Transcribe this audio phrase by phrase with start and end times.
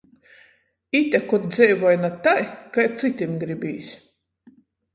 [0.99, 3.95] Ite kod dzeivoj na tai, kai cytim gribīs.